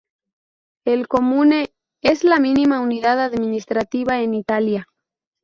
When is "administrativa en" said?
3.23-4.33